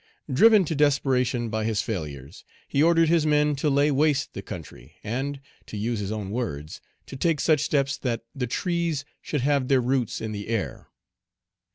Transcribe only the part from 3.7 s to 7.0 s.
waste the country, and, to use his own words,